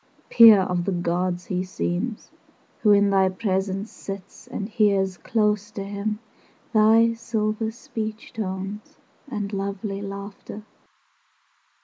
[0.01, 2.31] VI Peer of the gods he seems,
[2.81, 6.17] Who in thy presence Sits and hears close to him
[6.73, 8.97] Thy silver speech tones
[9.29, 10.63] And lovely laughter.